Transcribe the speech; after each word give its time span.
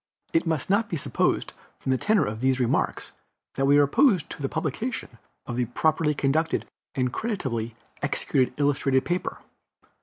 It 0.33 0.47
must 0.47 0.67
not 0.67 0.89
be 0.89 0.97
supposed 0.97 1.53
from 1.77 1.91
the 1.91 1.97
tenor 1.99 2.25
of 2.25 2.39
these 2.39 2.59
remarks 2.59 3.11
that 3.53 3.65
we 3.67 3.77
are 3.77 3.83
opposed 3.83 4.31
to 4.31 4.41
the 4.41 4.49
publication 4.49 5.19
of 5.45 5.59
a 5.59 5.65
properly 5.65 6.15
conducted 6.15 6.65
and 6.95 7.13
creditably 7.13 7.75
executed 8.01 8.55
illustrated 8.57 9.05
paper. 9.05 9.37